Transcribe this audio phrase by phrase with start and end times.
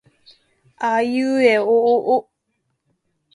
[0.79, 2.29] あいうえおおお